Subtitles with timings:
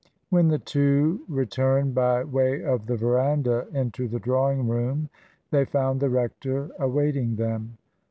[0.31, 5.11] When the two returned by way of the verandah into the drawing room,
[5.51, 7.77] they found the rector awaiting them.